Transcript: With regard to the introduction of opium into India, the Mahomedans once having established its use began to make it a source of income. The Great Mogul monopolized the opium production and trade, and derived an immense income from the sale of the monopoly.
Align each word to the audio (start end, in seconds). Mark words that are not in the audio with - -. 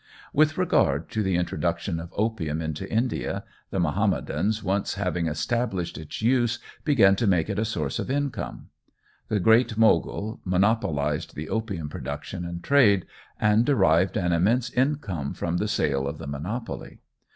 With 0.33 0.57
regard 0.57 1.11
to 1.11 1.21
the 1.21 1.35
introduction 1.35 1.99
of 1.99 2.11
opium 2.17 2.59
into 2.59 2.91
India, 2.91 3.43
the 3.69 3.79
Mahomedans 3.79 4.63
once 4.63 4.95
having 4.95 5.27
established 5.27 5.95
its 5.95 6.23
use 6.23 6.57
began 6.83 7.15
to 7.17 7.27
make 7.27 7.51
it 7.51 7.59
a 7.59 7.65
source 7.65 7.99
of 7.99 8.09
income. 8.09 8.69
The 9.27 9.39
Great 9.39 9.77
Mogul 9.77 10.39
monopolized 10.43 11.35
the 11.35 11.49
opium 11.49 11.87
production 11.87 12.43
and 12.45 12.63
trade, 12.63 13.05
and 13.39 13.63
derived 13.63 14.17
an 14.17 14.31
immense 14.33 14.71
income 14.71 15.35
from 15.35 15.57
the 15.57 15.67
sale 15.67 16.07
of 16.07 16.17
the 16.17 16.25
monopoly. 16.25 16.97